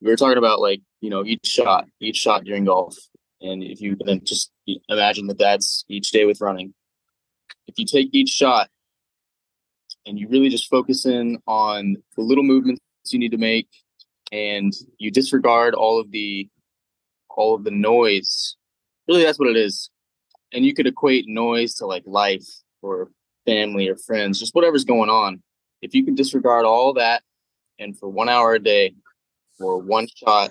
We 0.00 0.10
were 0.10 0.16
talking 0.16 0.38
about 0.38 0.60
like 0.60 0.80
you 1.00 1.10
know 1.10 1.24
each 1.24 1.46
shot, 1.46 1.86
each 2.00 2.16
shot 2.16 2.44
during 2.44 2.64
golf, 2.64 2.96
and 3.40 3.62
if 3.62 3.80
you 3.80 3.96
can 3.96 4.24
just 4.24 4.50
imagine 4.88 5.26
that 5.28 5.38
that's 5.38 5.84
each 5.88 6.10
day 6.10 6.24
with 6.24 6.40
running. 6.40 6.74
If 7.66 7.78
you 7.78 7.84
take 7.84 8.10
each 8.12 8.30
shot 8.30 8.68
and 10.06 10.18
you 10.18 10.28
really 10.28 10.48
just 10.48 10.70
focus 10.70 11.04
in 11.04 11.38
on 11.46 11.96
the 12.16 12.22
little 12.22 12.44
movements 12.44 12.80
you 13.10 13.18
need 13.18 13.30
to 13.30 13.38
make 13.38 13.68
and 14.32 14.72
you 14.98 15.10
disregard 15.10 15.74
all 15.74 16.00
of 16.00 16.10
the 16.10 16.48
all 17.30 17.54
of 17.54 17.64
the 17.64 17.70
noise 17.70 18.56
really 19.08 19.24
that's 19.24 19.38
what 19.38 19.48
it 19.48 19.56
is 19.56 19.90
and 20.52 20.64
you 20.64 20.74
could 20.74 20.86
equate 20.86 21.26
noise 21.26 21.74
to 21.74 21.86
like 21.86 22.02
life 22.06 22.46
or 22.82 23.10
family 23.46 23.88
or 23.88 23.96
friends 23.96 24.38
just 24.38 24.54
whatever's 24.54 24.84
going 24.84 25.10
on 25.10 25.42
if 25.82 25.94
you 25.94 26.04
can 26.04 26.14
disregard 26.14 26.64
all 26.64 26.92
that 26.92 27.22
and 27.78 27.98
for 27.98 28.08
one 28.08 28.28
hour 28.28 28.54
a 28.54 28.58
day 28.58 28.94
or 29.60 29.78
one 29.78 30.06
shot 30.14 30.50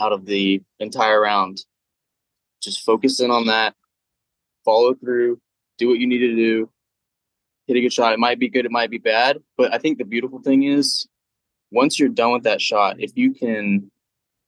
out 0.00 0.12
of 0.12 0.24
the 0.26 0.62
entire 0.80 1.20
round 1.20 1.60
just 2.64 2.84
focus 2.84 3.20
in 3.20 3.30
on 3.30 3.46
that, 3.46 3.74
follow 4.64 4.94
through, 4.94 5.38
do 5.78 5.88
what 5.88 5.98
you 5.98 6.06
need 6.06 6.18
to 6.18 6.34
do, 6.34 6.70
hit 7.66 7.76
a 7.76 7.80
good 7.80 7.92
shot. 7.92 8.12
It 8.12 8.18
might 8.18 8.38
be 8.38 8.48
good, 8.48 8.64
it 8.64 8.72
might 8.72 8.90
be 8.90 8.98
bad, 8.98 9.38
but 9.56 9.72
I 9.72 9.78
think 9.78 9.98
the 9.98 10.04
beautiful 10.04 10.40
thing 10.40 10.64
is 10.64 11.06
once 11.70 11.98
you're 11.98 12.08
done 12.08 12.32
with 12.32 12.44
that 12.44 12.60
shot, 12.60 12.96
if 12.98 13.12
you 13.14 13.34
can 13.34 13.90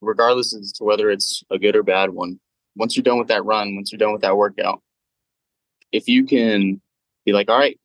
regardless 0.00 0.54
as 0.54 0.72
to 0.72 0.84
whether 0.84 1.10
it's 1.10 1.42
a 1.50 1.58
good 1.58 1.76
or 1.76 1.82
bad 1.82 2.10
one, 2.10 2.40
once 2.76 2.96
you're 2.96 3.02
done 3.02 3.18
with 3.18 3.28
that 3.28 3.44
run, 3.44 3.74
once 3.74 3.90
you're 3.90 3.98
done 3.98 4.12
with 4.12 4.22
that 4.22 4.36
workout, 4.36 4.82
if 5.92 6.08
you 6.08 6.24
can 6.24 6.80
be 7.24 7.32
like, 7.32 7.48
all 7.48 7.58
right, 7.58 7.78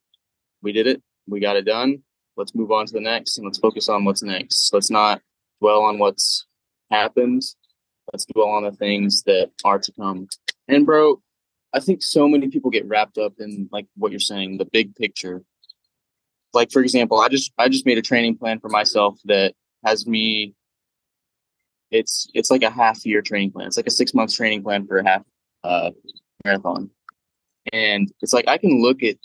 we 0.62 0.72
did 0.72 0.86
it, 0.86 1.02
we 1.26 1.40
got 1.40 1.56
it 1.56 1.64
done, 1.64 2.02
let's 2.36 2.54
move 2.54 2.70
on 2.70 2.86
to 2.86 2.92
the 2.92 3.00
next 3.00 3.38
and 3.38 3.46
let's 3.46 3.58
focus 3.58 3.88
on 3.88 4.04
what's 4.04 4.22
next. 4.22 4.72
Let's 4.72 4.90
not 4.90 5.20
dwell 5.60 5.82
on 5.82 5.98
what's 5.98 6.46
happened. 6.90 7.42
Let's 8.12 8.26
dwell 8.26 8.48
on 8.48 8.64
the 8.64 8.72
things 8.72 9.22
that 9.24 9.50
are 9.64 9.78
to 9.78 9.92
come. 9.92 10.28
And 10.68 10.84
bro, 10.84 11.20
I 11.72 11.80
think 11.80 12.02
so 12.02 12.28
many 12.28 12.48
people 12.48 12.70
get 12.70 12.86
wrapped 12.86 13.18
up 13.18 13.34
in 13.38 13.68
like 13.72 13.86
what 13.96 14.12
you're 14.12 14.20
saying, 14.20 14.58
the 14.58 14.64
big 14.66 14.94
picture. 14.94 15.42
Like 16.52 16.70
for 16.70 16.82
example, 16.82 17.20
I 17.20 17.28
just 17.28 17.52
I 17.56 17.68
just 17.68 17.86
made 17.86 17.98
a 17.98 18.02
training 18.02 18.36
plan 18.36 18.60
for 18.60 18.68
myself 18.68 19.18
that 19.24 19.54
has 19.84 20.06
me 20.06 20.54
it's 21.92 22.26
it's 22.34 22.50
like 22.50 22.62
a 22.62 22.70
half 22.70 23.04
year 23.04 23.22
training 23.22 23.52
plan. 23.52 23.66
It's 23.66 23.76
like 23.76 23.86
a 23.86 23.90
six 23.90 24.14
months 24.14 24.34
training 24.34 24.62
plan 24.62 24.86
for 24.86 24.98
a 24.98 25.06
half 25.06 25.22
uh, 25.62 25.90
marathon, 26.44 26.90
and 27.72 28.10
it's 28.22 28.32
like 28.32 28.48
I 28.48 28.58
can 28.58 28.82
look 28.82 29.02
at 29.02 29.16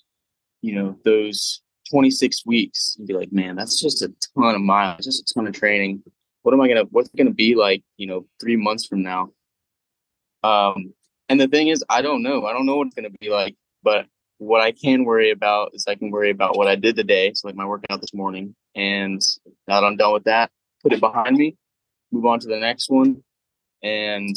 you 0.61 0.75
know 0.75 0.97
those 1.03 1.61
26 1.89 2.45
weeks 2.45 2.95
and 2.97 3.07
be 3.07 3.13
like, 3.13 3.31
man, 3.31 3.55
that's 3.55 3.81
just 3.81 4.01
a 4.01 4.13
ton 4.35 4.53
of 4.53 4.61
miles, 4.61 5.05
just 5.05 5.31
a 5.31 5.33
ton 5.33 5.47
of 5.47 5.53
training. 5.53 6.03
What 6.43 6.53
am 6.53 6.61
I 6.61 6.67
gonna 6.67 6.83
what's 6.91 7.09
gonna 7.09 7.31
be 7.31 7.55
like, 7.55 7.83
you 7.95 8.07
know, 8.07 8.25
three 8.39 8.57
months 8.57 8.85
from 8.85 9.01
now? 9.01 9.31
Um, 10.43 10.93
and 11.29 11.39
the 11.39 11.47
thing 11.47 11.69
is, 11.69 11.83
I 11.89 12.01
don't 12.01 12.21
know. 12.21 12.45
I 12.45 12.53
don't 12.53 12.65
know 12.65 12.75
what 12.75 12.87
it's 12.87 12.95
gonna 12.95 13.09
be 13.21 13.29
like, 13.29 13.55
but 13.81 14.05
what 14.39 14.61
I 14.61 14.71
can 14.71 15.03
worry 15.05 15.31
about 15.31 15.71
is 15.73 15.85
I 15.87 15.95
can 15.95 16.11
worry 16.11 16.29
about 16.29 16.57
what 16.57 16.67
I 16.67 16.75
did 16.75 16.95
today. 16.95 17.31
So 17.33 17.47
like 17.47 17.55
my 17.55 17.65
workout 17.65 18.01
this 18.01 18.13
morning. 18.13 18.55
And 18.75 19.19
now 19.67 19.81
that 19.81 19.87
I'm 19.87 19.97
done 19.97 20.13
with 20.13 20.25
that, 20.25 20.51
put 20.83 20.93
it 20.93 20.99
behind 20.99 21.35
me 21.35 21.55
move 22.11 22.25
on 22.25 22.39
to 22.39 22.47
the 22.47 22.57
next 22.57 22.89
one. 22.89 23.23
And 23.83 24.35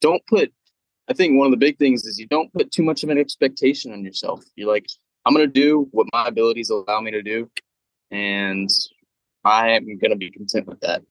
don't 0.00 0.22
put 0.26 0.52
i 1.08 1.12
think 1.12 1.36
one 1.36 1.46
of 1.46 1.50
the 1.50 1.56
big 1.56 1.76
things 1.76 2.06
is 2.06 2.18
you 2.18 2.26
don't 2.26 2.52
put 2.52 2.70
too 2.70 2.82
much 2.82 3.02
of 3.02 3.10
an 3.10 3.18
expectation 3.18 3.92
on 3.92 4.04
yourself. 4.04 4.42
You're 4.56 4.70
like 4.70 4.86
i'm 5.26 5.34
going 5.34 5.46
to 5.46 5.52
do 5.52 5.88
what 5.90 6.06
my 6.12 6.26
abilities 6.26 6.70
allow 6.70 7.00
me 7.00 7.10
to 7.10 7.22
do 7.22 7.50
and 8.10 8.68
i 9.44 9.70
am 9.70 9.84
going 9.98 10.10
to 10.10 10.16
be 10.16 10.30
content 10.30 10.66
with 10.66 10.80
that. 10.80 11.02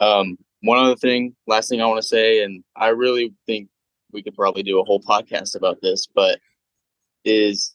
Um, 0.00 0.38
one 0.62 0.78
other 0.78 0.96
thing 0.96 1.34
last 1.46 1.68
thing 1.68 1.82
i 1.82 1.86
want 1.86 2.00
to 2.00 2.06
say 2.06 2.42
and 2.42 2.64
i 2.76 2.88
really 2.88 3.34
think 3.46 3.68
we 4.12 4.22
could 4.22 4.34
probably 4.34 4.62
do 4.62 4.80
a 4.80 4.84
whole 4.84 5.00
podcast 5.00 5.56
about 5.56 5.78
this 5.82 6.06
but 6.14 6.38
is 7.24 7.74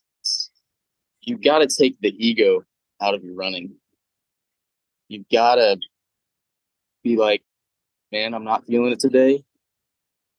you 1.21 1.37
got 1.37 1.59
to 1.59 1.67
take 1.67 1.99
the 2.01 2.13
ego 2.17 2.63
out 3.01 3.13
of 3.13 3.23
your 3.23 3.35
running. 3.35 3.75
You've 5.07 5.29
got 5.31 5.55
to 5.55 5.77
be 7.03 7.17
like, 7.17 7.43
man, 8.11 8.33
I'm 8.33 8.43
not 8.43 8.65
feeling 8.65 8.91
it 8.91 8.99
today. 8.99 9.43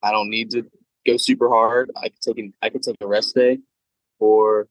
I 0.03 0.13
don't 0.13 0.31
need 0.31 0.51
to 0.51 0.65
go 1.07 1.17
super 1.17 1.49
hard. 1.49 1.91
I 1.97 2.09
could 2.09 2.21
take 2.21 2.39
an, 2.39 2.55
I 2.63 2.69
could 2.69 2.83
take 2.83 2.97
a 3.01 3.07
rest 3.07 3.35
day, 3.35 3.59
or 4.19 4.69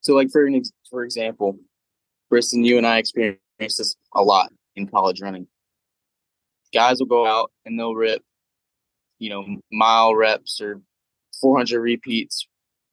so 0.00 0.14
like 0.14 0.30
for 0.30 0.46
an 0.46 0.56
ex- 0.56 0.72
for 0.90 1.04
example, 1.04 1.58
Briston, 2.30 2.64
you 2.64 2.78
and 2.78 2.86
I 2.86 2.98
experienced 2.98 3.38
this 3.58 3.96
a 4.14 4.22
lot 4.22 4.52
in 4.76 4.86
college 4.86 5.20
running. 5.20 5.46
Guys 6.72 6.98
will 6.98 7.06
go 7.06 7.26
out 7.26 7.50
and 7.64 7.78
they'll 7.78 7.94
rip, 7.94 8.22
you 9.18 9.30
know, 9.30 9.46
mile 9.70 10.14
reps 10.14 10.60
or 10.60 10.80
400 11.40 11.80
repeats 11.80 12.46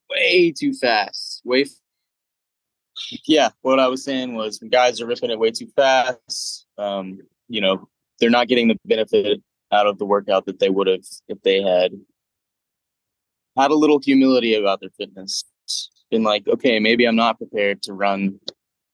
way 0.10 0.54
too 0.58 0.74
fast. 0.74 1.42
Way, 1.44 1.64
f- 1.64 3.22
yeah. 3.26 3.50
What 3.62 3.80
I 3.80 3.88
was 3.88 4.04
saying 4.04 4.36
was, 4.36 4.60
guys 4.60 5.02
are 5.02 5.08
ripping 5.08 5.32
it 5.32 5.40
way 5.40 5.52
too 5.52 5.68
fast. 5.76 6.68
Um, 6.78 7.22
you 7.48 7.62
know, 7.62 7.90
they're 8.22 8.30
not 8.30 8.48
getting 8.48 8.70
the 8.70 8.78
benefit 8.86 9.42
out 9.74 9.88
of 9.88 9.98
the 9.98 10.06
workout 10.06 10.46
that 10.46 10.60
they 10.60 10.70
would 10.70 10.88
have 10.88 11.04
if 11.28 11.42
they 11.42 11.62
had 11.62 11.92
had 13.58 13.72
a 13.72 13.76
little 13.76 14.00
humility 14.00 14.54
about 14.54 14.80
their 14.80 14.92
fitness. 14.98 15.44
Been 16.10 16.24
like, 16.24 16.48
okay, 16.48 16.80
maybe 16.80 17.06
I'm 17.06 17.16
not 17.16 17.38
prepared 17.38 17.82
to 17.84 17.94
run 17.94 18.40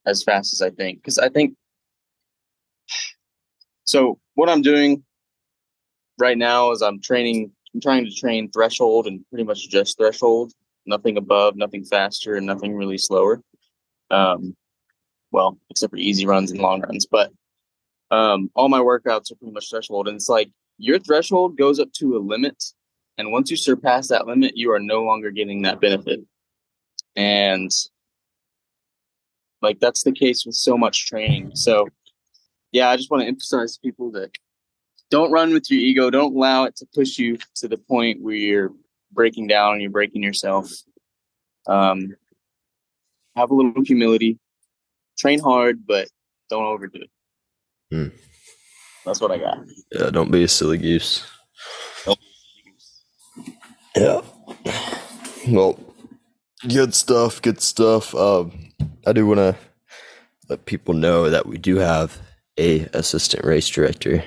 as 0.06 0.24
fast 0.24 0.54
as 0.54 0.62
I 0.62 0.70
think. 0.70 1.00
Because 1.00 1.20
I 1.20 1.30
think 1.30 1.56
so. 3.84 4.20
What 4.36 4.50
I'm 4.50 4.62
doing 4.62 5.04
right 6.20 6.38
now 6.38 6.72
is 6.72 6.82
I'm 6.84 7.02
training. 7.02 7.52
I'm 7.74 7.82
trying 7.82 8.06
to 8.06 8.12
train 8.12 8.52
threshold 8.52 9.08
and 9.08 9.26
pretty 9.30 9.44
much 9.44 9.68
just 9.70 9.98
threshold. 9.98 10.54
Nothing 10.86 11.18
above, 11.18 11.56
nothing 11.56 11.84
faster, 11.84 12.36
and 12.36 12.46
nothing 12.46 12.76
really 12.76 13.00
slower. 13.00 13.42
Um, 14.10 14.56
well, 15.32 15.58
except 15.70 15.92
for 15.92 15.98
easy 15.98 16.26
runs 16.26 16.52
and 16.52 16.62
long 16.62 16.82
runs. 16.82 17.08
But 17.08 17.32
um, 18.12 18.50
all 18.56 18.70
my 18.70 18.80
workouts 18.80 19.32
are 19.32 19.36
pretty 19.36 19.54
much 19.54 19.70
threshold. 19.70 20.08
And 20.08 20.16
it's 20.16 20.30
like 20.30 20.50
your 20.78 21.00
threshold 21.00 21.58
goes 21.58 21.80
up 21.80 21.92
to 21.94 22.18
a 22.18 22.20
limit. 22.20 22.64
And 23.18 23.32
once 23.32 23.50
you 23.50 23.58
surpass 23.58 24.08
that 24.10 24.28
limit, 24.28 24.56
you 24.56 24.72
are 24.72 24.80
no 24.80 25.04
longer 25.04 25.32
getting 25.32 25.64
that 25.64 25.82
benefit. 25.82 26.22
And 27.16 27.72
like 29.62 29.80
that's 29.80 30.04
the 30.04 30.12
case 30.12 30.46
with 30.46 30.56
so 30.56 30.78
much 30.78 31.08
training. 31.08 31.52
So 31.56 31.90
yeah, 32.72 32.90
I 32.90 32.98
just 32.98 33.10
want 33.10 33.22
to 33.22 33.28
emphasize 33.28 33.76
to 33.76 33.82
people 33.82 34.12
that 34.12 34.38
don't 35.10 35.32
run 35.32 35.54
with 35.54 35.72
your 35.72 35.80
ego. 35.80 36.10
Don't 36.10 36.36
allow 36.36 36.66
it 36.66 36.76
to 36.78 36.88
push 36.94 37.18
you 37.18 37.38
to 37.56 37.68
the 37.68 37.78
point 37.78 38.22
where 38.22 38.36
you're 38.36 38.72
breaking 39.12 39.48
down 39.48 39.74
and 39.74 39.82
you're 39.82 39.92
breaking 39.92 40.22
yourself. 40.22 40.72
Um, 41.66 42.16
have 43.36 43.52
a 43.52 43.56
little 43.56 43.84
humility. 43.84 44.38
Train 45.18 45.40
hard, 45.40 45.86
but 45.88 46.08
don't 46.50 46.66
overdo 46.66 47.00
it. 47.02 47.10
Hmm. 47.92 48.08
That's 49.06 49.22
what 49.22 49.32
I 49.32 49.38
got. 49.38 49.60
Yeah, 49.92 50.10
don't 50.10 50.32
be 50.32 50.44
a 50.44 50.48
silly 50.48 50.78
goose. 50.78 51.26
Nope. 52.06 52.20
Yeah. 53.96 54.22
Well, 55.48 55.80
good 56.68 56.94
stuff. 56.94 57.42
Good 57.42 57.62
stuff. 57.62 58.14
Um, 58.14 58.74
I 59.06 59.14
do 59.14 59.26
want 59.26 59.40
to 59.40 59.56
let 60.50 60.66
people 60.66 60.94
know 60.94 61.30
that 61.30 61.46
we 61.46 61.58
do 61.58 61.78
have 61.78 62.20
a 62.58 62.82
assistant 62.94 63.46
race 63.46 63.70
director. 63.70 64.18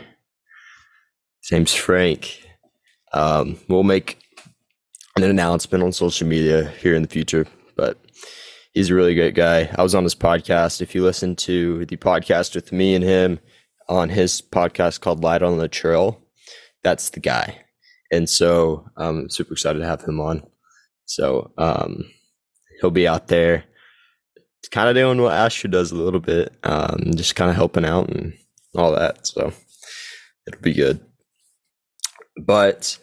His 1.43 1.53
name's 1.53 1.75
Frank. 1.75 2.41
Um, 3.13 3.59
we'll 3.69 3.83
make 3.83 4.19
an 5.17 5.25
announcement 5.25 5.85
on 5.85 5.93
social 5.93 6.27
media 6.27 6.71
here 6.81 6.95
in 6.95 7.03
the 7.03 7.09
future, 7.09 7.47
but 7.77 7.99
he's 8.73 8.91
a 8.91 8.95
really 8.95 9.15
great 9.15 9.35
guy. 9.35 9.71
I 9.77 9.83
was 9.83 9.95
on 9.95 10.05
his 10.05 10.15
podcast. 10.15 10.81
If 10.81 10.95
you 10.95 11.03
listen 11.03 11.37
to 11.37 11.85
the 11.87 11.97
podcast 11.97 12.55
with 12.55 12.73
me 12.73 12.95
and 12.95 13.05
him, 13.05 13.41
on 13.89 14.09
his 14.09 14.41
podcast 14.41 15.01
called 15.01 15.23
Light 15.23 15.43
on 15.43 15.59
the 15.59 15.69
Trail. 15.69 16.23
That's 16.85 17.11
the 17.11 17.21
guy. 17.21 17.63
And 18.13 18.29
so 18.29 18.89
I'm 18.97 19.29
super 19.29 19.53
excited 19.53 19.81
to 19.81 19.87
have 19.87 20.03
him 20.03 20.21
on. 20.21 20.45
So 21.07 21.53
um, 21.59 22.05
he'll 22.81 22.91
be 22.91 23.09
out 23.09 23.27
there 23.29 23.65
kind 24.71 24.89
of 24.89 24.95
doing 24.95 25.21
what 25.21 25.33
Asher 25.33 25.67
does 25.69 25.91
a 25.91 25.97
little 25.97 26.21
bit, 26.21 26.55
um, 26.63 27.13
just 27.17 27.35
kind 27.35 27.51
of 27.51 27.57
helping 27.57 27.85
out 27.85 28.09
and 28.09 28.35
all 28.77 28.93
that. 28.93 29.27
So 29.27 29.53
it'll 30.47 30.63
be 30.63 30.75
good. 30.75 31.01
But 32.37 32.99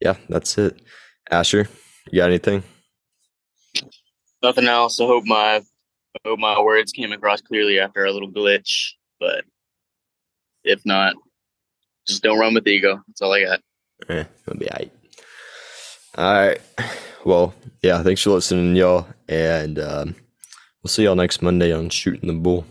yeah, 0.00 0.16
that's 0.28 0.58
it. 0.58 0.82
Asher, 1.30 1.68
you 2.10 2.20
got 2.20 2.30
anything? 2.30 2.64
Nothing 4.42 4.66
else. 4.66 5.00
I 5.00 5.04
hope 5.04 5.24
my 5.24 5.56
I 5.56 6.28
hope 6.28 6.38
my 6.38 6.60
words 6.60 6.92
came 6.92 7.12
across 7.12 7.40
clearly 7.40 7.80
after 7.80 8.04
a 8.04 8.12
little 8.12 8.30
glitch. 8.30 8.92
But 9.20 9.44
if 10.64 10.84
not, 10.84 11.14
just 12.06 12.22
don't 12.22 12.38
run 12.38 12.54
with 12.54 12.66
ego. 12.66 13.00
That's 13.06 13.22
all 13.22 13.32
I 13.32 13.44
got. 13.44 13.60
Eh, 14.08 14.24
it'll 14.46 14.58
be 14.58 14.70
all 14.70 14.78
right. 14.78 14.92
All 16.16 16.34
right. 16.34 16.60
Well, 17.24 17.54
yeah, 17.82 18.02
thanks 18.02 18.22
for 18.22 18.30
listening, 18.30 18.74
y'all. 18.74 19.06
And 19.28 19.78
um, 19.78 20.16
we'll 20.82 20.88
see 20.88 21.04
y'all 21.04 21.14
next 21.14 21.40
Monday 21.40 21.72
on 21.72 21.88
Shooting 21.88 22.26
the 22.26 22.34
Bull. 22.34 22.66